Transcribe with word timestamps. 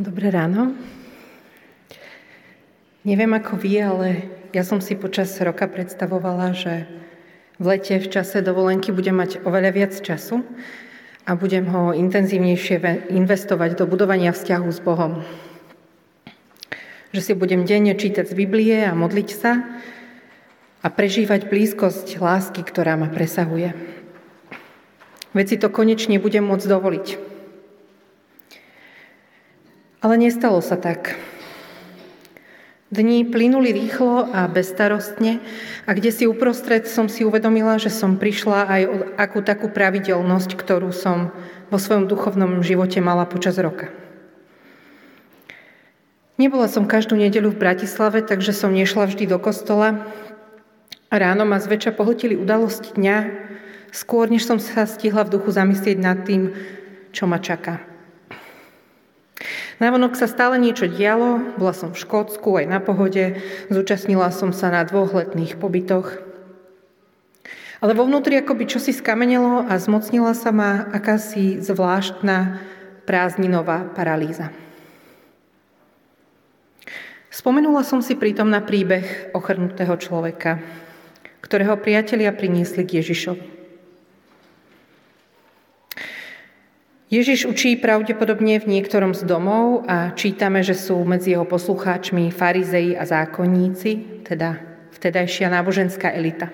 Dobré 0.00 0.32
ráno. 0.32 0.72
Neviem 3.04 3.28
ako 3.36 3.60
vy, 3.60 3.72
ale 3.76 4.08
ja 4.56 4.64
som 4.64 4.80
si 4.80 4.96
počas 4.96 5.36
roka 5.36 5.68
predstavovala, 5.68 6.56
že 6.56 6.88
v 7.60 7.76
lete 7.76 8.00
v 8.00 8.08
čase 8.08 8.40
dovolenky 8.40 8.88
budem 8.88 9.20
mať 9.20 9.44
oveľa 9.44 9.70
viac 9.76 9.92
času 9.92 10.48
a 11.28 11.36
budem 11.36 11.68
ho 11.68 11.92
intenzívnejšie 11.92 13.12
investovať 13.12 13.76
do 13.76 13.84
budovania 13.84 14.32
vzťahu 14.32 14.68
s 14.72 14.80
Bohom. 14.80 15.20
Že 17.12 17.20
si 17.20 17.32
budem 17.36 17.68
denne 17.68 17.92
čítať 17.92 18.32
z 18.32 18.32
Biblie 18.32 18.88
a 18.88 18.96
modliť 18.96 19.28
sa 19.28 19.60
a 20.80 20.88
prežívať 20.88 21.52
blízkosť 21.52 22.16
lásky, 22.16 22.64
ktorá 22.64 22.96
ma 22.96 23.12
presahuje. 23.12 23.76
Veď 25.36 25.46
si 25.52 25.56
to 25.60 25.68
konečne 25.68 26.16
budem 26.16 26.48
môcť 26.48 26.64
dovoliť. 26.64 27.31
Ale 30.02 30.18
nestalo 30.18 30.58
sa 30.58 30.74
tak. 30.74 31.14
Dní 32.90 33.24
plynuli 33.24 33.70
rýchlo 33.72 34.28
a 34.34 34.50
bezstarostne 34.50 35.38
a 35.86 35.90
kde 35.94 36.10
si 36.10 36.24
uprostred 36.26 36.90
som 36.90 37.06
si 37.06 37.22
uvedomila, 37.22 37.78
že 37.78 37.88
som 37.88 38.18
prišla 38.18 38.58
aj 38.66 38.82
o 38.84 38.96
akú 39.14 39.40
takú 39.46 39.70
pravidelnosť, 39.70 40.58
ktorú 40.58 40.90
som 40.90 41.30
vo 41.70 41.78
svojom 41.78 42.10
duchovnom 42.10 42.60
živote 42.66 42.98
mala 42.98 43.24
počas 43.30 43.56
roka. 43.62 43.94
Nebola 46.34 46.66
som 46.66 46.90
každú 46.90 47.14
nedeľu 47.14 47.54
v 47.54 47.62
Bratislave, 47.62 48.26
takže 48.26 48.50
som 48.50 48.74
nešla 48.74 49.06
vždy 49.06 49.30
do 49.30 49.38
kostola. 49.38 50.02
Ráno 51.14 51.46
ma 51.46 51.62
zväčša 51.62 51.94
pohltili 51.94 52.34
udalosti 52.34 52.98
dňa, 52.98 53.16
skôr 53.94 54.26
než 54.26 54.50
som 54.50 54.58
sa 54.58 54.82
stihla 54.82 55.22
v 55.22 55.38
duchu 55.38 55.54
zamyslieť 55.54 55.96
nad 56.02 56.26
tým, 56.26 56.50
čo 57.14 57.30
ma 57.30 57.38
čaká. 57.38 57.91
Návonok 59.82 60.14
sa 60.14 60.30
stále 60.30 60.62
niečo 60.62 60.86
dialo, 60.86 61.58
bola 61.58 61.74
som 61.74 61.90
v 61.90 61.98
Škótsku 61.98 62.54
aj 62.54 62.70
na 62.70 62.78
pohode, 62.78 63.42
zúčastnila 63.66 64.30
som 64.30 64.54
sa 64.54 64.70
na 64.70 64.86
dvoch 64.86 65.10
letných 65.10 65.58
pobytoch. 65.58 66.22
Ale 67.82 67.98
vo 67.98 68.06
vnútri 68.06 68.38
akoby 68.38 68.70
čosi 68.70 68.94
skamenelo 68.94 69.66
a 69.66 69.74
zmocnila 69.74 70.38
sa 70.38 70.54
ma 70.54 70.86
akási 70.94 71.58
zvláštna 71.58 72.62
prázdninová 73.10 73.90
paralýza. 73.90 74.54
Spomenula 77.34 77.82
som 77.82 78.06
si 78.06 78.14
pritom 78.14 78.46
na 78.46 78.62
príbeh 78.62 79.34
ochrnutého 79.34 79.98
človeka, 79.98 80.62
ktorého 81.42 81.74
priatelia 81.74 82.30
priniesli 82.30 82.86
k 82.86 83.02
Ježišovi. 83.02 83.51
Ježiš 87.12 87.44
učí 87.44 87.76
pravdepodobne 87.76 88.56
v 88.56 88.72
niektorom 88.72 89.12
z 89.12 89.28
domov 89.28 89.84
a 89.84 90.16
čítame, 90.16 90.64
že 90.64 90.72
sú 90.72 90.96
medzi 91.04 91.36
jeho 91.36 91.44
poslucháčmi 91.44 92.32
farizei 92.32 92.96
a 92.96 93.04
zákonníci, 93.04 94.24
teda 94.24 94.56
vtedajšia 94.96 95.52
náboženská 95.52 96.08
elita. 96.08 96.48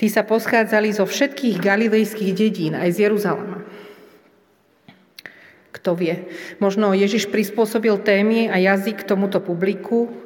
Tí 0.00 0.08
sa 0.08 0.24
poschádzali 0.24 0.88
zo 0.88 1.04
všetkých 1.04 1.60
galilejských 1.60 2.32
dedín, 2.32 2.72
aj 2.80 2.96
z 2.96 2.98
Jeruzalema. 3.04 3.60
Kto 5.68 5.92
vie, 5.92 6.32
možno 6.56 6.96
Ježiš 6.96 7.28
prispôsobil 7.28 7.92
témy 8.00 8.48
a 8.48 8.56
jazyk 8.56 9.04
tomuto 9.04 9.44
publiku, 9.44 10.16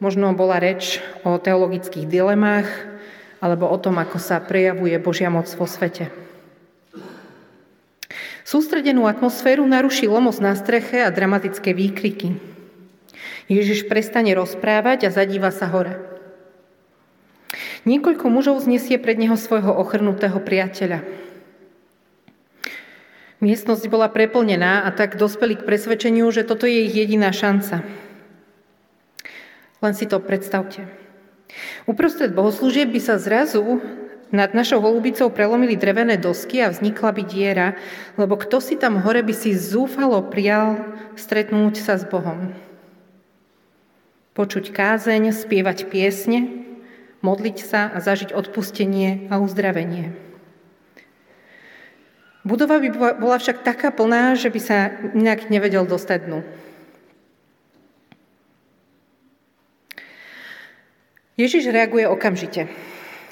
možno 0.00 0.32
bola 0.32 0.56
reč 0.56 1.04
o 1.28 1.36
teologických 1.36 2.08
dilemách 2.08 2.72
alebo 3.36 3.68
o 3.68 3.76
tom, 3.76 4.00
ako 4.00 4.16
sa 4.16 4.40
prejavuje 4.40 4.96
Božia 4.96 5.28
moc 5.28 5.44
vo 5.60 5.68
svete. 5.68 6.08
Sústredenú 8.46 9.10
atmosféru 9.10 9.66
naruší 9.66 10.06
lomos 10.06 10.38
na 10.38 10.54
streche 10.54 11.02
a 11.02 11.10
dramatické 11.10 11.74
výkriky. 11.74 12.38
Ježiš 13.50 13.90
prestane 13.90 14.30
rozprávať 14.38 15.10
a 15.10 15.10
zadíva 15.10 15.50
sa 15.50 15.66
hore. 15.66 15.98
Niekoľko 17.90 18.30
mužov 18.30 18.62
znesie 18.62 19.02
pred 19.02 19.18
neho 19.18 19.34
svojho 19.34 19.74
ochrnutého 19.74 20.38
priateľa. 20.38 21.02
Miestnosť 23.42 23.90
bola 23.90 24.06
preplnená 24.06 24.86
a 24.86 24.94
tak 24.94 25.18
dospeli 25.18 25.58
k 25.58 25.66
presvedčeniu, 25.66 26.30
že 26.30 26.46
toto 26.46 26.70
je 26.70 26.86
ich 26.86 26.94
jediná 26.94 27.34
šanca. 27.34 27.82
Len 29.82 29.94
si 29.98 30.06
to 30.06 30.22
predstavte. 30.22 30.86
Uprostred 31.90 32.30
bohoslúžieb 32.30 32.94
by 32.94 33.00
sa 33.02 33.18
zrazu 33.18 33.82
nad 34.34 34.50
našou 34.54 34.82
holubicou 34.82 35.30
prelomili 35.30 35.78
drevené 35.78 36.18
dosky 36.18 36.58
a 36.58 36.72
vznikla 36.74 37.10
by 37.14 37.22
diera, 37.22 37.68
lebo 38.18 38.34
kto 38.34 38.58
si 38.58 38.74
tam 38.74 38.98
hore 38.98 39.22
by 39.22 39.34
si 39.34 39.54
zúfalo 39.54 40.18
prial 40.26 40.82
stretnúť 41.14 41.78
sa 41.78 41.94
s 41.94 42.04
Bohom. 42.06 42.50
Počuť 44.34 44.74
kázeň, 44.74 45.30
spievať 45.32 45.86
piesne, 45.88 46.66
modliť 47.22 47.58
sa 47.62 47.88
a 47.88 48.02
zažiť 48.02 48.34
odpustenie 48.34 49.30
a 49.32 49.38
uzdravenie. 49.40 50.12
Budova 52.46 52.78
by 52.78 53.18
bola 53.18 53.42
však 53.42 53.66
taká 53.66 53.90
plná, 53.90 54.38
že 54.38 54.54
by 54.54 54.60
sa 54.62 54.94
inak 55.18 55.50
nevedel 55.50 55.82
dostať 55.82 56.30
dnu. 56.30 56.40
Ježiš 61.36 61.68
reaguje 61.68 62.06
okamžite. 62.06 62.70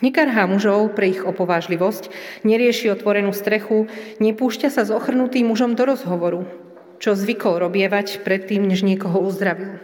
Nekarhá 0.05 0.45
mužov 0.45 0.93
pre 0.93 1.17
ich 1.17 1.25
opovážlivosť, 1.25 2.13
nerieši 2.45 2.93
otvorenú 2.93 3.33
strechu, 3.33 3.89
nepúšťa 4.21 4.69
sa 4.69 4.85
s 4.85 4.93
ochrnutým 4.93 5.49
mužom 5.49 5.73
do 5.73 5.89
rozhovoru, 5.89 6.45
čo 7.01 7.17
zvykol 7.17 7.65
robievať 7.65 8.21
predtým, 8.21 8.69
než 8.69 8.85
niekoho 8.85 9.25
uzdravil. 9.25 9.81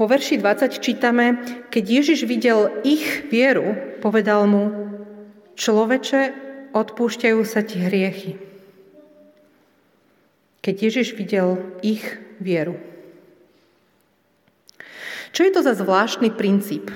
Vo 0.00 0.08
verši 0.08 0.40
20 0.40 0.72
čítame, 0.80 1.36
keď 1.68 1.84
Ježiš 2.00 2.24
videl 2.24 2.72
ich 2.80 3.28
vieru, 3.28 3.76
povedal 4.00 4.48
mu, 4.48 4.72
človeče, 5.60 6.32
odpúšťajú 6.72 7.40
sa 7.44 7.60
ti 7.60 7.76
hriechy. 7.76 8.40
Keď 10.64 10.74
Ježiš 10.80 11.12
videl 11.12 11.60
ich 11.84 12.02
vieru. 12.40 12.80
Čo 15.36 15.44
je 15.44 15.52
to 15.52 15.60
za 15.60 15.76
zvláštny 15.76 16.32
princíp? 16.32 16.88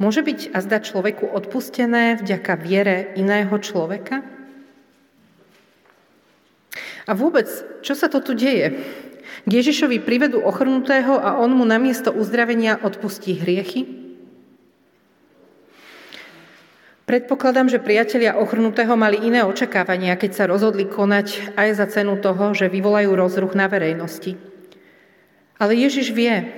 Môže 0.00 0.24
byť 0.24 0.56
a 0.56 0.64
zdať 0.64 0.82
človeku 0.88 1.28
odpustené 1.28 2.16
vďaka 2.16 2.56
viere 2.56 3.12
iného 3.20 3.52
človeka? 3.60 4.24
A 7.04 7.12
vôbec, 7.12 7.44
čo 7.84 7.92
sa 7.92 8.08
to 8.08 8.24
tu 8.24 8.32
deje? 8.32 8.80
K 9.44 9.50
Ježišovi 9.50 10.00
privedú 10.00 10.40
ochrnutého 10.40 11.20
a 11.20 11.36
on 11.36 11.52
mu 11.52 11.68
namiesto 11.68 12.16
uzdravenia 12.16 12.80
odpustí 12.80 13.36
hriechy? 13.36 13.84
Predpokladám, 17.04 17.68
že 17.68 17.82
priatelia 17.82 18.38
ochrnutého 18.38 18.94
mali 18.94 19.20
iné 19.20 19.42
očakávania, 19.42 20.14
keď 20.16 20.30
sa 20.32 20.44
rozhodli 20.46 20.86
konať 20.86 21.58
aj 21.58 21.68
za 21.76 21.86
cenu 21.90 22.16
toho, 22.22 22.54
že 22.56 22.72
vyvolajú 22.72 23.12
rozruch 23.12 23.52
na 23.52 23.66
verejnosti. 23.66 24.38
Ale 25.60 25.76
Ježiš 25.76 26.14
vie, 26.14 26.48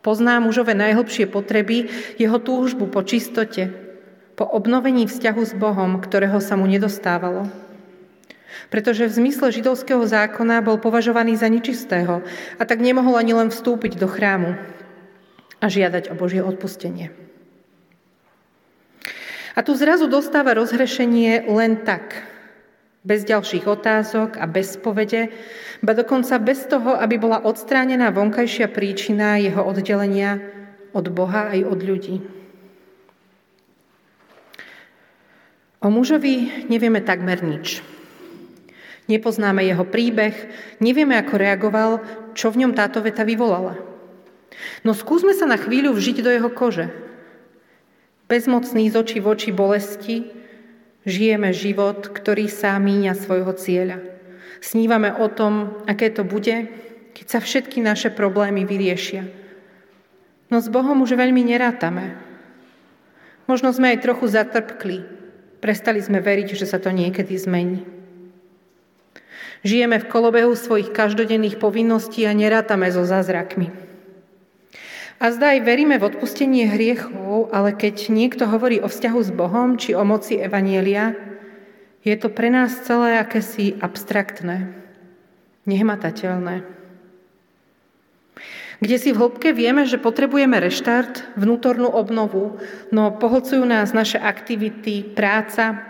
Pozná 0.00 0.40
mužové 0.40 0.72
najhlbšie 0.72 1.28
potreby, 1.28 1.92
jeho 2.16 2.40
túžbu 2.40 2.88
po 2.88 3.04
čistote, 3.04 3.68
po 4.32 4.48
obnovení 4.48 5.04
vzťahu 5.04 5.42
s 5.44 5.52
Bohom, 5.52 6.00
ktorého 6.00 6.40
sa 6.40 6.56
mu 6.56 6.64
nedostávalo. 6.64 7.52
Pretože 8.72 9.04
v 9.10 9.16
zmysle 9.20 9.52
židovského 9.52 10.00
zákona 10.00 10.64
bol 10.64 10.80
považovaný 10.80 11.36
za 11.36 11.52
nečistého 11.52 12.24
a 12.56 12.62
tak 12.64 12.80
nemohol 12.80 13.20
ani 13.20 13.36
len 13.36 13.52
vstúpiť 13.52 14.00
do 14.00 14.08
chrámu 14.08 14.56
a 15.60 15.66
žiadať 15.68 16.08
o 16.08 16.14
Božie 16.16 16.40
odpustenie. 16.40 17.12
A 19.52 19.60
tu 19.60 19.76
zrazu 19.76 20.08
dostáva 20.08 20.56
rozhrešenie 20.56 21.44
len 21.50 21.84
tak, 21.84 22.29
bez 23.00 23.24
ďalších 23.24 23.64
otázok 23.64 24.36
a 24.36 24.44
bez 24.44 24.76
povede, 24.76 25.32
ba 25.80 25.96
dokonca 25.96 26.36
bez 26.36 26.68
toho, 26.68 26.96
aby 27.00 27.16
bola 27.16 27.40
odstránená 27.40 28.12
vonkajšia 28.12 28.68
príčina 28.68 29.40
jeho 29.40 29.64
oddelenia 29.64 30.40
od 30.92 31.08
Boha 31.08 31.48
aj 31.48 31.60
od 31.64 31.80
ľudí. 31.80 32.16
O 35.80 35.88
mužovi 35.88 36.68
nevieme 36.68 37.00
takmer 37.00 37.40
nič. 37.40 37.80
Nepoznáme 39.08 39.64
jeho 39.64 39.82
príbeh, 39.88 40.36
nevieme, 40.78 41.16
ako 41.16 41.34
reagoval, 41.40 41.90
čo 42.36 42.52
v 42.52 42.62
ňom 42.62 42.76
táto 42.76 43.00
veta 43.00 43.24
vyvolala. 43.24 43.80
No 44.84 44.92
skúsme 44.92 45.32
sa 45.32 45.48
na 45.48 45.56
chvíľu 45.56 45.96
vžiť 45.96 46.20
do 46.20 46.30
jeho 46.30 46.52
kože. 46.52 46.92
Bezmocný 48.28 48.92
z 48.92 48.94
očí 48.94 49.18
v 49.18 49.26
oči 49.32 49.50
bolesti, 49.50 50.16
Žijeme 51.08 51.56
život, 51.56 52.12
ktorý 52.12 52.44
sa 52.52 52.76
míňa 52.76 53.16
svojho 53.16 53.56
cieľa. 53.56 54.04
Snívame 54.60 55.16
o 55.16 55.26
tom, 55.32 55.80
aké 55.88 56.12
to 56.12 56.20
bude, 56.20 56.68
keď 57.16 57.26
sa 57.26 57.38
všetky 57.40 57.80
naše 57.80 58.12
problémy 58.12 58.68
vyriešia. 58.68 59.24
No 60.52 60.60
s 60.60 60.68
Bohom 60.68 61.00
už 61.00 61.16
veľmi 61.16 61.40
nerátame. 61.40 62.20
Možno 63.48 63.72
sme 63.72 63.96
aj 63.96 64.04
trochu 64.04 64.28
zatrpkli. 64.28 64.98
Prestali 65.64 66.04
sme 66.04 66.20
veriť, 66.20 66.56
že 66.56 66.66
sa 66.68 66.76
to 66.76 66.92
niekedy 66.92 67.36
zmení. 67.36 67.84
Žijeme 69.60 70.00
v 70.00 70.08
kolobehu 70.08 70.56
svojich 70.56 70.88
každodenných 70.92 71.60
povinností 71.60 72.24
a 72.24 72.32
nerátame 72.32 72.88
so 72.88 73.04
zázrakmi. 73.04 73.68
A 75.20 75.36
zdá 75.36 75.52
aj 75.52 75.60
veríme 75.68 76.00
v 76.00 76.08
odpustenie 76.08 76.64
hriechov, 76.64 77.12
ale 77.50 77.74
keď 77.76 78.08
niekto 78.08 78.46
hovorí 78.46 78.80
o 78.80 78.88
vzťahu 78.88 79.20
s 79.20 79.30
Bohom 79.34 79.76
či 79.76 79.92
o 79.92 80.06
moci 80.06 80.38
Evanielia, 80.38 81.12
je 82.00 82.16
to 82.16 82.32
pre 82.32 82.48
nás 82.48 82.72
celé 82.86 83.20
akési 83.20 83.76
abstraktné, 83.76 84.72
nehmatateľné. 85.68 86.64
Kde 88.80 88.96
si 88.96 89.12
v 89.12 89.20
hĺbke 89.20 89.52
vieme, 89.52 89.84
že 89.84 90.00
potrebujeme 90.00 90.56
reštart, 90.56 91.36
vnútornú 91.36 91.92
obnovu, 91.92 92.56
no 92.88 93.12
pohlcujú 93.12 93.60
nás 93.68 93.92
naše 93.92 94.16
aktivity, 94.16 95.04
práca 95.04 95.84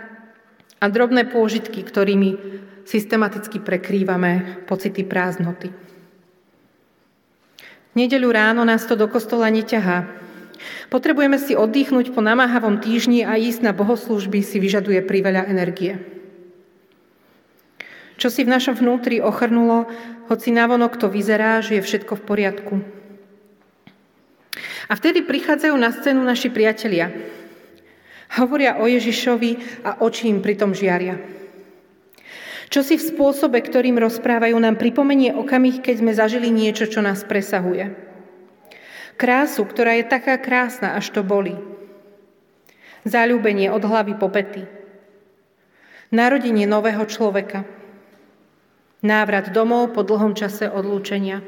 a 0.75 0.85
drobné 0.91 1.31
pôžitky, 1.31 1.87
ktorými 1.87 2.35
systematicky 2.83 3.63
prekrývame 3.63 4.65
pocity 4.67 5.07
prázdnoty. 5.07 5.71
Nedeľu 7.95 8.29
ráno 8.31 8.61
nás 8.67 8.83
to 8.83 8.99
do 8.99 9.07
kostola 9.07 9.47
neťahá. 9.47 10.07
Potrebujeme 10.91 11.39
si 11.39 11.55
oddychnúť 11.55 12.11
po 12.11 12.19
namáhavom 12.19 12.83
týždni 12.83 13.23
a 13.23 13.39
ísť 13.39 13.63
na 13.63 13.71
bohoslužby 13.71 14.43
si 14.43 14.59
vyžaduje 14.59 14.99
priveľa 15.07 15.47
energie. 15.47 16.03
Čo 18.19 18.27
si 18.27 18.43
v 18.43 18.51
našom 18.51 18.75
vnútri 18.75 19.23
ochrnulo, 19.23 19.87
hoci 20.27 20.51
navonok 20.51 20.99
to 20.99 21.07
vyzerá, 21.07 21.63
že 21.63 21.79
je 21.79 21.87
všetko 21.87 22.19
v 22.19 22.25
poriadku. 22.27 22.75
A 24.91 24.93
vtedy 24.99 25.23
prichádzajú 25.23 25.75
na 25.79 25.95
scénu 25.95 26.19
naši 26.27 26.51
priatelia. 26.51 27.07
Hovoria 28.35 28.83
o 28.83 28.85
Ježišovi 28.85 29.83
a 29.87 30.03
oči 30.03 30.27
im 30.27 30.43
pritom 30.43 30.75
žiaria. 30.75 31.23
Čo 32.67 32.83
si 32.83 32.99
v 32.99 33.07
spôsobe, 33.15 33.63
ktorým 33.63 33.95
rozprávajú, 33.95 34.59
nám 34.59 34.75
pripomenie 34.75 35.31
okamih, 35.31 35.79
keď 35.79 35.95
sme 36.03 36.11
zažili 36.11 36.51
niečo, 36.51 36.83
čo 36.83 36.99
nás 36.99 37.23
presahuje. 37.23 38.10
Krásu, 39.21 39.69
ktorá 39.69 40.01
je 40.01 40.09
taká 40.09 40.41
krásna, 40.41 40.97
až 40.97 41.13
to 41.13 41.21
boli. 41.21 41.53
Záľubenie 43.05 43.69
od 43.69 43.85
hlavy 43.85 44.17
po 44.17 44.33
pety. 44.33 44.65
Narodenie 46.09 46.65
nového 46.65 47.05
človeka. 47.05 47.61
Návrat 49.05 49.53
domov 49.53 49.93
po 49.93 50.01
dlhom 50.01 50.33
čase 50.33 50.65
odlúčenia. 50.65 51.45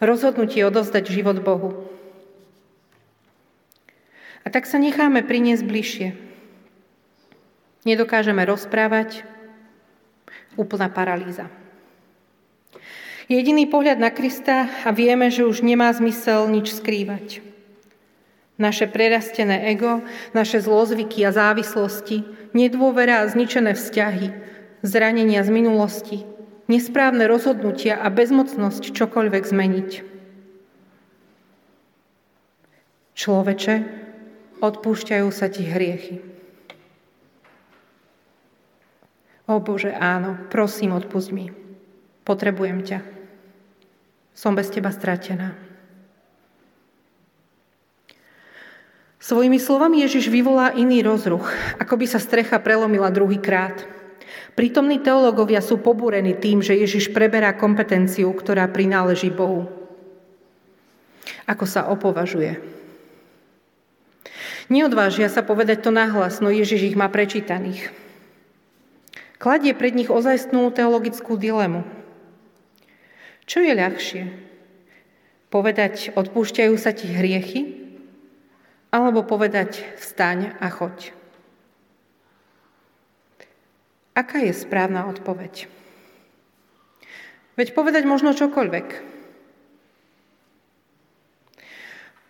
Rozhodnutie 0.00 0.64
odovzdať 0.64 1.12
život 1.12 1.44
Bohu. 1.44 1.84
A 4.40 4.48
tak 4.48 4.64
sa 4.64 4.80
necháme 4.80 5.20
priniesť 5.20 5.60
bližšie. 5.68 6.08
Nedokážeme 7.84 8.48
rozprávať, 8.48 9.28
úplná 10.56 10.88
paralýza. 10.88 11.52
Jediný 13.30 13.70
pohľad 13.70 14.02
na 14.02 14.10
Krista 14.10 14.66
a 14.82 14.90
vieme, 14.90 15.30
že 15.30 15.46
už 15.46 15.62
nemá 15.62 15.94
zmysel 15.94 16.50
nič 16.50 16.74
skrývať. 16.74 17.46
Naše 18.58 18.90
prerastené 18.90 19.70
ego, 19.70 20.02
naše 20.34 20.58
zlozvyky 20.58 21.22
a 21.22 21.30
závislosti, 21.30 22.26
nedôvera 22.58 23.22
a 23.22 23.30
zničené 23.30 23.78
vzťahy, 23.78 24.34
zranenia 24.82 25.46
z 25.46 25.50
minulosti, 25.54 26.26
nesprávne 26.66 27.30
rozhodnutia 27.30 28.02
a 28.02 28.10
bezmocnosť 28.10 28.90
čokoľvek 28.90 29.42
zmeniť. 29.46 29.90
Človeče, 33.14 33.74
odpúšťajú 34.58 35.28
sa 35.30 35.46
ti 35.46 35.70
hriechy. 35.70 36.18
O 39.46 39.62
Bože, 39.62 39.94
áno, 39.94 40.34
prosím, 40.50 40.98
odpust 40.98 41.30
mi. 41.30 41.54
Potrebujem 42.26 42.82
ťa. 42.82 43.19
Som 44.40 44.56
bez 44.56 44.72
teba 44.72 44.88
stratená. 44.88 45.52
Svojimi 49.20 49.60
slovami 49.60 50.00
Ježiš 50.00 50.32
vyvolá 50.32 50.72
iný 50.72 51.04
rozruch, 51.04 51.44
ako 51.76 52.00
by 52.00 52.06
sa 52.08 52.16
strecha 52.16 52.56
prelomila 52.56 53.12
druhýkrát. 53.12 53.84
Prítomní 54.56 54.96
teológovia 54.96 55.60
sú 55.60 55.76
pobúrení 55.76 56.32
tým, 56.40 56.64
že 56.64 56.72
Ježiš 56.72 57.12
preberá 57.12 57.52
kompetenciu, 57.52 58.32
ktorá 58.32 58.64
prináleží 58.72 59.28
Bohu. 59.28 59.68
Ako 61.44 61.68
sa 61.68 61.92
opovažuje. 61.92 62.64
Neodvážia 64.72 65.28
sa 65.28 65.44
povedať 65.44 65.84
to 65.84 65.92
nahlas, 65.92 66.40
no 66.40 66.48
Ježiš 66.48 66.88
ich 66.88 66.96
má 66.96 67.12
prečítaných. 67.12 67.92
Kladie 69.36 69.76
pred 69.76 69.92
nich 69.92 70.08
ozajstnú 70.08 70.72
teologickú 70.72 71.36
dilemu. 71.36 71.99
Čo 73.50 73.66
je 73.66 73.74
ľahšie? 73.74 74.22
Povedať, 75.50 76.14
odpúšťajú 76.14 76.74
sa 76.78 76.94
ti 76.94 77.10
hriechy? 77.10 77.82
Alebo 78.94 79.26
povedať, 79.26 79.82
vstaň 79.98 80.54
a 80.62 80.70
choď? 80.70 81.10
Aká 84.14 84.38
je 84.46 84.54
správna 84.54 85.10
odpoveď? 85.10 85.66
Veď 87.58 87.74
povedať 87.74 88.06
možno 88.06 88.38
čokoľvek. 88.38 88.88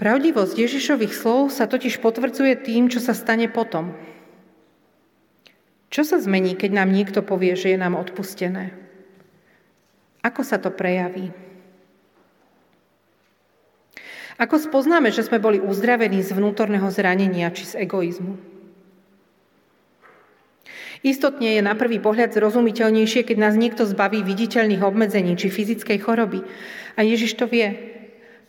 Pravdivosť 0.01 0.57
Ježišových 0.57 1.13
slov 1.13 1.53
sa 1.53 1.69
totiž 1.69 2.01
potvrdzuje 2.01 2.65
tým, 2.65 2.89
čo 2.89 2.97
sa 2.97 3.13
stane 3.13 3.53
potom. 3.53 3.93
Čo 5.93 6.01
sa 6.09 6.17
zmení, 6.17 6.57
keď 6.57 6.81
nám 6.81 6.89
niekto 6.89 7.21
povie, 7.21 7.53
že 7.61 7.77
je 7.77 7.79
nám 7.79 7.93
odpustené? 8.01 8.90
Ako 10.21 10.45
sa 10.45 10.61
to 10.61 10.69
prejaví? 10.69 11.33
Ako 14.41 14.57
spoznáme, 14.57 15.13
že 15.13 15.25
sme 15.25 15.37
boli 15.37 15.61
uzdravení 15.61 16.25
z 16.25 16.33
vnútorného 16.33 16.89
zranenia 16.89 17.53
či 17.53 17.69
z 17.69 17.85
egoizmu? 17.85 18.41
Istotne 21.01 21.57
je 21.57 21.63
na 21.65 21.73
prvý 21.73 21.97
pohľad 21.97 22.37
zrozumiteľnejšie, 22.37 23.25
keď 23.25 23.37
nás 23.41 23.57
niekto 23.57 23.89
zbaví 23.89 24.21
viditeľných 24.21 24.85
obmedzení 24.85 25.33
či 25.37 25.49
fyzickej 25.49 25.99
choroby. 26.05 26.45
A 26.97 27.01
Ježiš 27.01 27.41
to 27.41 27.49
vie. 27.49 27.73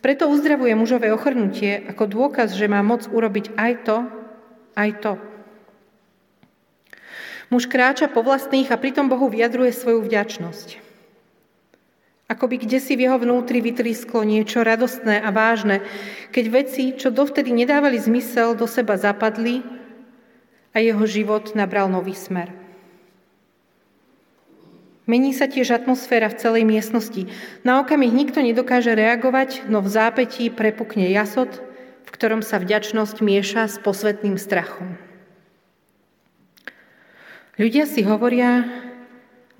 Preto 0.04 0.28
uzdravuje 0.28 0.76
mužové 0.76 1.08
ochrnutie 1.12 1.80
ako 1.88 2.04
dôkaz, 2.08 2.52
že 2.52 2.68
má 2.68 2.84
moc 2.84 3.08
urobiť 3.08 3.56
aj 3.56 3.72
to, 3.88 3.96
aj 4.76 4.90
to. 5.00 5.12
Muž 7.48 7.68
kráča 7.68 8.08
po 8.08 8.24
vlastných 8.24 8.68
a 8.72 8.80
pritom 8.80 9.12
Bohu 9.12 9.28
vyjadruje 9.28 9.72
svoju 9.72 10.04
vďačnosť. 10.04 10.91
Ako 12.32 12.48
by 12.48 12.64
kde 12.64 12.80
si 12.80 12.96
v 12.96 13.04
jeho 13.04 13.20
vnútri 13.20 13.60
vytrisklo 13.60 14.24
niečo 14.24 14.64
radostné 14.64 15.20
a 15.20 15.28
vážne, 15.28 15.84
keď 16.32 16.44
veci, 16.48 16.96
čo 16.96 17.12
dovtedy 17.12 17.52
nedávali 17.52 18.00
zmysel, 18.00 18.56
do 18.56 18.64
seba 18.64 18.96
zapadli 18.96 19.60
a 20.72 20.80
jeho 20.80 21.04
život 21.04 21.52
nabral 21.52 21.92
nový 21.92 22.16
smer. 22.16 22.48
Mení 25.04 25.36
sa 25.36 25.44
tiež 25.44 25.76
atmosféra 25.76 26.32
v 26.32 26.40
celej 26.40 26.64
miestnosti. 26.64 27.28
Na 27.68 27.84
okamih 27.84 28.08
nikto 28.08 28.40
nedokáže 28.40 28.96
reagovať, 28.96 29.68
no 29.68 29.84
v 29.84 29.92
zápetí 29.92 30.48
prepukne 30.48 31.12
jasot, 31.12 31.52
v 32.08 32.10
ktorom 32.16 32.40
sa 32.40 32.56
vďačnosť 32.56 33.20
mieša 33.20 33.68
s 33.68 33.76
posvetným 33.76 34.40
strachom. 34.40 34.96
Ľudia 37.60 37.84
si 37.84 38.00
hovoria, 38.08 38.64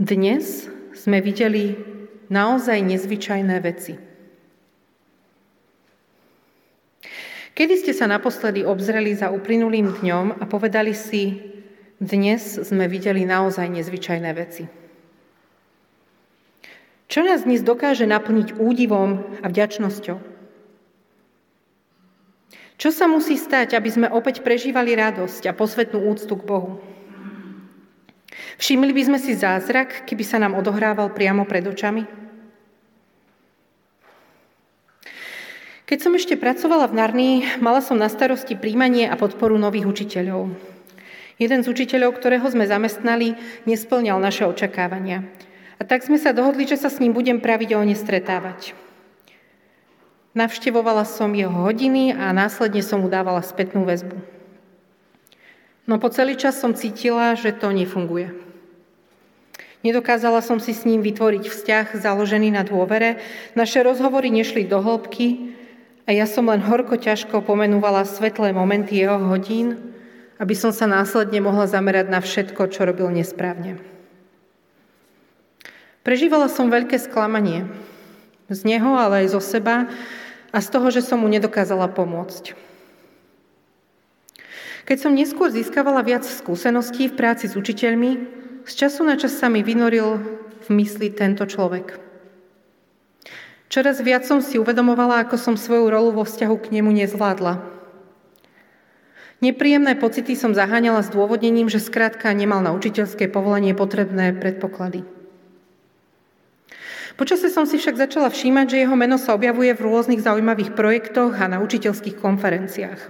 dnes 0.00 0.72
sme 0.96 1.20
videli 1.20 1.91
naozaj 2.32 2.80
nezvyčajné 2.80 3.56
veci. 3.60 4.00
Kedy 7.52 7.74
ste 7.76 7.92
sa 7.92 8.08
naposledy 8.08 8.64
obzreli 8.64 9.12
za 9.12 9.28
uplynulým 9.28 10.00
dňom 10.00 10.40
a 10.40 10.44
povedali 10.48 10.96
si, 10.96 11.52
dnes 12.00 12.56
sme 12.64 12.88
videli 12.88 13.28
naozaj 13.28 13.68
nezvyčajné 13.68 14.30
veci. 14.32 14.64
Čo 17.12 17.20
nás 17.20 17.44
dnes 17.44 17.60
dokáže 17.60 18.08
naplniť 18.08 18.56
údivom 18.56 19.36
a 19.44 19.46
vďačnosťou? 19.52 20.32
Čo 22.80 22.88
sa 22.88 23.04
musí 23.04 23.36
stať, 23.36 23.76
aby 23.76 23.90
sme 23.92 24.08
opäť 24.08 24.40
prežívali 24.40 24.96
radosť 24.96 25.44
a 25.44 25.52
posvetnú 25.52 26.08
úctu 26.08 26.32
k 26.40 26.48
Bohu? 26.48 26.80
Všimli 28.56 28.96
by 28.96 29.02
sme 29.12 29.18
si 29.20 29.36
zázrak, 29.36 30.08
keby 30.08 30.24
sa 30.24 30.40
nám 30.40 30.56
odohrával 30.56 31.12
priamo 31.12 31.44
pred 31.44 31.68
očami? 31.68 32.21
Keď 35.92 36.00
som 36.00 36.16
ešte 36.16 36.40
pracovala 36.40 36.88
v 36.88 36.96
Narnii, 36.96 37.36
mala 37.60 37.84
som 37.84 38.00
na 38.00 38.08
starosti 38.08 38.56
príjmanie 38.56 39.04
a 39.04 39.12
podporu 39.12 39.60
nových 39.60 39.84
učiteľov. 39.84 40.48
Jeden 41.36 41.60
z 41.60 41.68
učiteľov, 41.68 42.16
ktorého 42.16 42.48
sme 42.48 42.64
zamestnali, 42.64 43.36
nesplňal 43.68 44.16
naše 44.16 44.48
očakávania. 44.48 45.28
A 45.76 45.84
tak 45.84 46.00
sme 46.00 46.16
sa 46.16 46.32
dohodli, 46.32 46.64
že 46.64 46.80
sa 46.80 46.88
s 46.88 46.96
ním 46.96 47.12
budem 47.12 47.44
pravidelne 47.44 47.92
stretávať. 47.92 48.72
Navštevovala 50.32 51.04
som 51.04 51.28
jeho 51.36 51.52
hodiny 51.52 52.16
a 52.16 52.32
následne 52.32 52.80
som 52.80 53.04
mu 53.04 53.12
dávala 53.12 53.44
spätnú 53.44 53.84
väzbu. 53.84 54.16
No 55.84 56.00
po 56.00 56.08
celý 56.08 56.40
čas 56.40 56.56
som 56.56 56.72
cítila, 56.72 57.36
že 57.36 57.52
to 57.52 57.68
nefunguje. 57.68 58.32
Nedokázala 59.84 60.40
som 60.40 60.56
si 60.56 60.72
s 60.72 60.88
ním 60.88 61.04
vytvoriť 61.04 61.52
vzťah 61.52 62.00
založený 62.00 62.48
na 62.48 62.64
dôvere, 62.64 63.20
naše 63.52 63.84
rozhovory 63.84 64.32
nešli 64.32 64.64
do 64.64 64.80
hĺbky 64.80 65.60
a 66.02 66.10
ja 66.10 66.26
som 66.26 66.50
len 66.50 66.58
horko 66.58 66.98
ťažko 66.98 67.46
pomenúvala 67.46 68.02
svetlé 68.02 68.50
momenty 68.50 68.98
jeho 68.98 69.22
hodín, 69.30 69.94
aby 70.42 70.58
som 70.58 70.74
sa 70.74 70.90
následne 70.90 71.38
mohla 71.38 71.70
zamerať 71.70 72.06
na 72.10 72.18
všetko, 72.18 72.66
čo 72.74 72.82
robil 72.82 73.06
nesprávne. 73.14 73.78
Prežívala 76.02 76.50
som 76.50 76.66
veľké 76.66 76.98
sklamanie. 76.98 77.70
Z 78.50 78.66
neho, 78.66 78.98
ale 78.98 79.22
aj 79.22 79.38
zo 79.38 79.40
seba 79.40 79.86
a 80.50 80.58
z 80.58 80.68
toho, 80.74 80.90
že 80.90 81.06
som 81.06 81.22
mu 81.22 81.30
nedokázala 81.30 81.86
pomôcť. 81.94 82.58
Keď 84.82 84.98
som 84.98 85.14
neskôr 85.14 85.54
získavala 85.54 86.02
viac 86.02 86.26
skúseností 86.26 87.06
v 87.06 87.14
práci 87.14 87.46
s 87.46 87.54
učiteľmi, 87.54 88.10
z 88.66 88.72
času 88.74 89.06
na 89.06 89.14
čas 89.14 89.38
sa 89.38 89.46
mi 89.46 89.62
vynoril 89.62 90.18
v 90.66 90.68
mysli 90.74 91.14
tento 91.14 91.46
človek. 91.46 92.01
Čoraz 93.72 94.04
viac 94.04 94.28
som 94.28 94.44
si 94.44 94.60
uvedomovala, 94.60 95.24
ako 95.24 95.40
som 95.40 95.54
svoju 95.56 95.88
rolu 95.88 96.12
vo 96.12 96.28
vzťahu 96.28 96.56
k 96.60 96.76
nemu 96.76 96.92
nezvládla. 96.92 97.64
Nepríjemné 99.40 99.96
pocity 99.96 100.36
som 100.36 100.52
zaháňala 100.52 101.00
s 101.00 101.08
dôvodnením, 101.08 101.72
že 101.72 101.80
skrátka 101.80 102.28
nemal 102.36 102.60
na 102.60 102.76
učiteľské 102.76 103.32
povolanie 103.32 103.72
potrebné 103.72 104.36
predpoklady. 104.36 105.08
Počasie 107.16 107.48
som 107.48 107.64
si 107.64 107.80
však 107.80 107.96
začala 107.96 108.28
všímať, 108.28 108.76
že 108.76 108.80
jeho 108.84 108.92
meno 108.92 109.16
sa 109.16 109.32
objavuje 109.32 109.72
v 109.72 109.84
rôznych 109.88 110.20
zaujímavých 110.20 110.76
projektoch 110.76 111.32
a 111.40 111.48
na 111.48 111.64
učiteľských 111.64 112.20
konferenciách. 112.20 113.00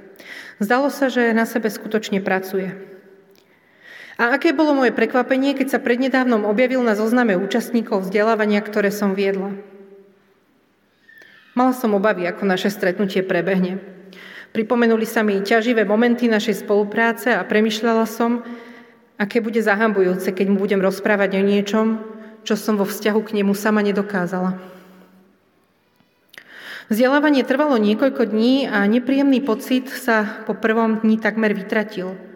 Zdalo 0.63 0.95
sa, 0.95 1.11
že 1.11 1.35
na 1.35 1.43
sebe 1.43 1.75
skutočne 1.75 2.23
pracuje. 2.23 2.71
A 4.15 4.39
aké 4.39 4.55
bolo 4.55 4.79
moje 4.79 4.95
prekvapenie, 4.95 5.59
keď 5.59 5.75
sa 5.75 5.83
prednedávnom 5.83 6.47
objavil 6.47 6.87
na 6.87 6.95
zozname 6.95 7.35
účastníkov 7.35 8.07
vzdelávania, 8.07 8.63
ktoré 8.63 8.95
som 8.95 9.19
viedla. 9.19 9.72
Mala 11.53 11.77
som 11.77 11.93
obavy, 11.93 12.25
ako 12.25 12.49
naše 12.49 12.73
stretnutie 12.73 13.21
prebehne. 13.21 13.77
Pripomenuli 14.57 15.05
sa 15.05 15.21
mi 15.21 15.41
ťaživé 15.41 15.85
momenty 15.85 16.29
našej 16.29 16.65
spolupráce 16.65 17.33
a 17.33 17.45
premyšľala 17.45 18.05
som, 18.09 18.45
aké 19.21 19.45
bude 19.45 19.61
zahambujúce, 19.61 20.33
keď 20.33 20.47
mu 20.49 20.61
budem 20.61 20.81
rozprávať 20.81 21.37
o 21.37 21.43
niečom, 21.45 21.87
čo 22.45 22.57
som 22.57 22.81
vo 22.81 22.89
vzťahu 22.89 23.21
k 23.21 23.35
nemu 23.41 23.53
sama 23.53 23.85
nedokázala. 23.85 24.57
Vzdelávanie 26.93 27.45
trvalo 27.45 27.81
niekoľko 27.81 28.29
dní 28.29 28.69
a 28.69 28.85
nepríjemný 28.85 29.41
pocit 29.41 29.89
sa 29.89 30.45
po 30.45 30.53
prvom 30.53 31.01
dni 31.01 31.17
takmer 31.17 31.57
vytratil. 31.57 32.32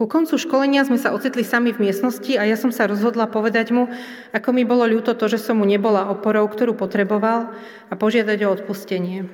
Ku 0.00 0.08
koncu 0.08 0.40
školenia 0.40 0.80
sme 0.80 0.96
sa 0.96 1.12
ocitli 1.12 1.44
sami 1.44 1.76
v 1.76 1.84
miestnosti 1.84 2.32
a 2.32 2.48
ja 2.48 2.56
som 2.56 2.72
sa 2.72 2.88
rozhodla 2.88 3.28
povedať 3.28 3.68
mu, 3.68 3.84
ako 4.32 4.48
mi 4.56 4.64
bolo 4.64 4.88
ľúto 4.88 5.12
to, 5.12 5.28
že 5.28 5.36
som 5.36 5.60
mu 5.60 5.68
nebola 5.68 6.08
oporou, 6.08 6.48
ktorú 6.48 6.72
potreboval 6.72 7.52
a 7.92 7.94
požiadať 8.00 8.48
o 8.48 8.48
odpustenie. 8.48 9.28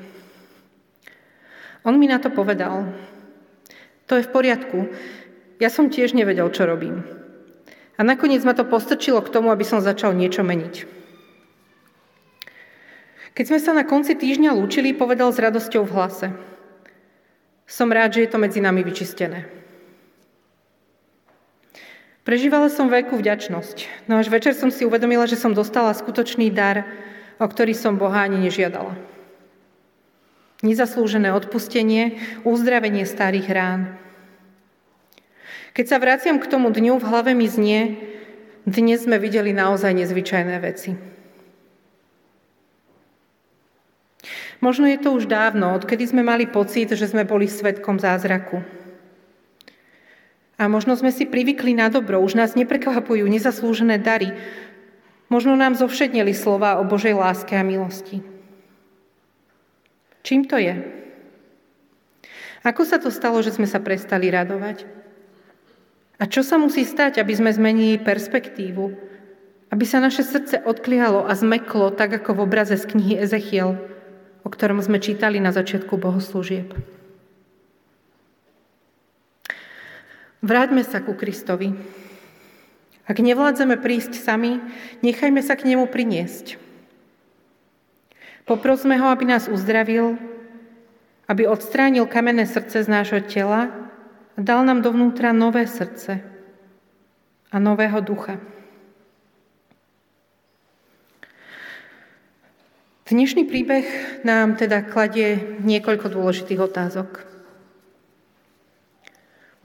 On 1.86 1.94
mi 1.94 2.10
na 2.10 2.18
to 2.18 2.34
povedal. 2.34 2.82
To 4.10 4.18
je 4.18 4.26
v 4.26 4.32
poriadku. 4.34 4.90
Ja 5.62 5.70
som 5.70 5.86
tiež 5.86 6.18
nevedel, 6.18 6.50
čo 6.50 6.66
robím. 6.66 7.06
A 7.94 8.02
nakoniec 8.02 8.42
ma 8.42 8.50
to 8.50 8.66
postrčilo 8.66 9.22
k 9.22 9.30
tomu, 9.30 9.54
aby 9.54 9.62
som 9.62 9.78
začal 9.78 10.18
niečo 10.18 10.42
meniť. 10.42 10.82
Keď 13.38 13.44
sme 13.54 13.62
sa 13.62 13.70
na 13.70 13.86
konci 13.86 14.18
týždňa 14.18 14.50
lúčili, 14.50 14.98
povedal 14.98 15.30
s 15.30 15.38
radosťou 15.38 15.86
v 15.86 15.94
hlase. 15.94 16.26
Som 17.70 17.94
rád, 17.94 18.18
že 18.18 18.26
je 18.26 18.30
to 18.34 18.42
medzi 18.42 18.58
nami 18.58 18.82
vyčistené. 18.82 19.65
Prežívala 22.26 22.66
som 22.66 22.90
veľkú 22.90 23.14
vďačnosť, 23.22 24.10
no 24.10 24.18
až 24.18 24.26
večer 24.34 24.50
som 24.58 24.74
si 24.74 24.82
uvedomila, 24.82 25.30
že 25.30 25.38
som 25.38 25.54
dostala 25.54 25.94
skutočný 25.94 26.50
dar, 26.50 26.82
o 27.38 27.46
ktorý 27.46 27.70
som 27.70 27.94
Boha 28.02 28.26
ani 28.26 28.42
nežiadala. 28.42 28.98
Nezaslúžené 30.66 31.30
odpustenie, 31.30 32.18
uzdravenie 32.42 33.06
starých 33.06 33.48
rán. 33.54 33.80
Keď 35.78 35.86
sa 35.86 36.02
vraciam 36.02 36.42
k 36.42 36.50
tomu 36.50 36.74
dňu, 36.74 36.98
v 36.98 37.06
hlave 37.06 37.30
mi 37.30 37.46
znie, 37.46 37.94
dnes 38.66 39.06
sme 39.06 39.22
videli 39.22 39.54
naozaj 39.54 39.94
nezvyčajné 39.94 40.56
veci. 40.58 40.98
Možno 44.58 44.90
je 44.90 44.98
to 44.98 45.14
už 45.14 45.30
dávno, 45.30 45.78
odkedy 45.78 46.10
sme 46.10 46.26
mali 46.26 46.50
pocit, 46.50 46.90
že 46.90 47.06
sme 47.06 47.22
boli 47.22 47.46
svetkom 47.46 48.02
zázraku. 48.02 48.66
A 50.56 50.72
možno 50.72 50.96
sme 50.96 51.12
si 51.12 51.28
privykli 51.28 51.76
na 51.76 51.92
dobro, 51.92 52.16
už 52.24 52.32
nás 52.32 52.56
neprekvapujú 52.56 53.28
nezaslúžené 53.28 54.00
dary. 54.00 54.32
Možno 55.28 55.52
nám 55.52 55.76
zovšedneli 55.76 56.32
slova 56.32 56.80
o 56.80 56.88
Božej 56.88 57.12
láske 57.12 57.52
a 57.52 57.66
milosti. 57.66 58.24
Čím 60.24 60.48
to 60.48 60.56
je? 60.56 60.74
Ako 62.64 62.82
sa 62.82 62.96
to 62.98 63.12
stalo, 63.12 63.38
že 63.44 63.54
sme 63.54 63.68
sa 63.68 63.78
prestali 63.78 64.32
radovať? 64.32 64.88
A 66.16 66.24
čo 66.24 66.40
sa 66.40 66.56
musí 66.56 66.88
stať, 66.88 67.20
aby 67.20 67.36
sme 67.36 67.52
zmenili 67.52 68.00
perspektívu? 68.00 68.96
Aby 69.68 69.84
sa 69.84 70.00
naše 70.00 70.24
srdce 70.24 70.64
odklialo 70.64 71.28
a 71.28 71.36
zmeklo, 71.36 71.92
tak 71.92 72.16
ako 72.16 72.32
v 72.32 72.42
obraze 72.48 72.80
z 72.80 72.88
knihy 72.88 73.20
Ezechiel, 73.20 73.76
o 74.40 74.48
ktorom 74.48 74.80
sme 74.80 75.04
čítali 75.04 75.36
na 75.36 75.52
začiatku 75.52 76.00
bohoslúžieb. 76.00 76.95
Vráťme 80.44 80.84
sa 80.84 81.00
ku 81.00 81.16
Kristovi. 81.16 81.72
Ak 83.06 83.22
nevládzeme 83.22 83.78
prísť 83.78 84.18
sami, 84.18 84.58
nechajme 85.00 85.38
sa 85.40 85.54
k 85.54 85.70
nemu 85.70 85.86
priniesť. 85.86 86.58
Poprosme 88.46 88.98
ho, 88.98 89.10
aby 89.10 89.26
nás 89.26 89.46
uzdravil, 89.50 90.18
aby 91.26 91.46
odstránil 91.46 92.06
kamenné 92.06 92.46
srdce 92.46 92.82
z 92.82 92.88
nášho 92.90 93.22
tela 93.26 93.70
a 94.34 94.38
dal 94.38 94.62
nám 94.62 94.82
dovnútra 94.82 95.34
nové 95.34 95.66
srdce 95.66 96.22
a 97.50 97.56
nového 97.58 97.98
ducha. 98.02 98.38
Dnešný 103.06 103.46
príbeh 103.46 103.86
nám 104.26 104.58
teda 104.58 104.82
kladie 104.82 105.58
niekoľko 105.62 106.10
dôležitých 106.10 106.58
otázok. 106.58 107.35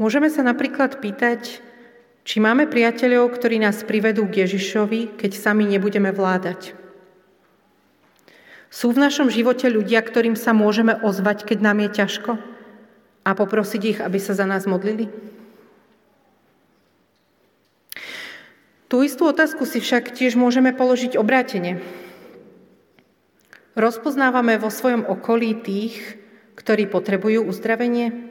Môžeme 0.01 0.33
sa 0.33 0.41
napríklad 0.41 0.97
pýtať, 0.97 1.61
či 2.25 2.41
máme 2.41 2.65
priateľov, 2.65 3.37
ktorí 3.37 3.61
nás 3.61 3.85
privedú 3.85 4.25
k 4.25 4.49
Ježišovi, 4.49 5.13
keď 5.13 5.37
sami 5.37 5.69
nebudeme 5.69 6.09
vládať. 6.09 6.73
Sú 8.73 8.89
v 8.89 8.97
našom 8.97 9.29
živote 9.29 9.69
ľudia, 9.69 10.01
ktorým 10.01 10.33
sa 10.33 10.57
môžeme 10.57 10.97
ozvať, 11.05 11.45
keď 11.45 11.57
nám 11.61 11.85
je 11.85 11.89
ťažko 12.01 12.31
a 13.21 13.29
poprosiť 13.37 13.81
ich, 13.85 13.99
aby 14.01 14.17
sa 14.17 14.33
za 14.33 14.49
nás 14.49 14.65
modlili? 14.65 15.05
Tú 18.89 19.05
istú 19.05 19.29
otázku 19.29 19.69
si 19.69 19.77
však 19.77 20.17
tiež 20.17 20.33
môžeme 20.33 20.73
položiť 20.73 21.13
obrátene. 21.13 21.77
Rozpoznávame 23.77 24.57
vo 24.57 24.73
svojom 24.73 25.05
okolí 25.05 25.61
tých, 25.61 26.17
ktorí 26.57 26.89
potrebujú 26.89 27.45
uzdravenie? 27.45 28.30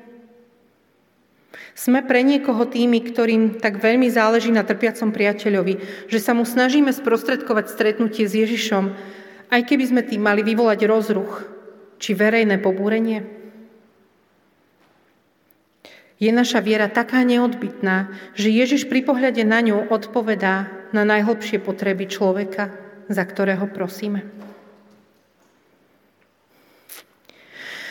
Sme 1.72 2.04
pre 2.04 2.20
niekoho 2.20 2.66
tými, 2.68 3.00
ktorým 3.00 3.62
tak 3.62 3.80
veľmi 3.80 4.10
záleží 4.10 4.52
na 4.52 4.66
trpiacom 4.66 5.14
priateľovi, 5.14 6.06
že 6.10 6.18
sa 6.18 6.36
mu 6.36 6.44
snažíme 6.44 6.92
sprostredkovať 6.92 7.72
stretnutie 7.72 8.28
s 8.28 8.36
Ježišom, 8.36 8.92
aj 9.50 9.60
keby 9.66 9.84
sme 9.88 10.02
tým 10.06 10.22
mali 10.22 10.46
vyvolať 10.46 10.86
rozruch 10.86 11.46
či 11.98 12.14
verejné 12.14 12.62
pobúrenie? 12.62 13.40
Je 16.20 16.28
naša 16.28 16.60
viera 16.60 16.86
taká 16.92 17.24
neodbitná, 17.24 18.12
že 18.36 18.52
Ježiš 18.52 18.92
pri 18.92 19.00
pohľade 19.00 19.40
na 19.40 19.64
ňu 19.64 19.88
odpovedá 19.88 20.68
na 20.92 21.02
najhlbšie 21.08 21.64
potreby 21.64 22.12
človeka, 22.12 22.76
za 23.08 23.24
ktorého 23.24 23.64
prosíme. 23.72 24.28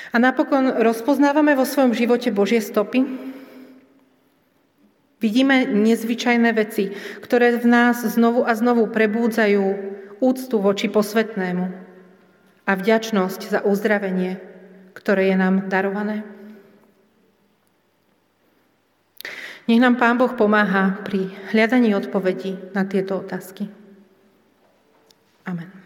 A 0.10 0.18
napokon 0.18 0.82
rozpoznávame 0.82 1.54
vo 1.54 1.66
svojom 1.66 1.94
živote 1.94 2.34
Božie 2.34 2.62
stopy. 2.62 3.29
Vidíme 5.20 5.68
nezvyčajné 5.68 6.50
veci, 6.56 6.96
ktoré 7.20 7.60
v 7.60 7.68
nás 7.68 8.08
znovu 8.08 8.48
a 8.48 8.56
znovu 8.56 8.88
prebúdzajú 8.88 9.64
úctu 10.24 10.56
voči 10.64 10.88
posvetnému 10.88 11.66
a 12.64 12.72
vďačnosť 12.72 13.42
za 13.52 13.60
uzdravenie, 13.68 14.40
ktoré 14.96 15.32
je 15.32 15.36
nám 15.36 15.68
darované. 15.68 16.24
Nech 19.70 19.84
nám 19.84 20.02
Pán 20.02 20.18
Boh 20.18 20.34
pomáha 20.34 20.98
pri 21.06 21.30
hľadaní 21.54 21.94
odpovedí 21.94 22.74
na 22.74 22.90
tieto 22.90 23.22
otázky. 23.22 23.70
Amen. 25.46 25.79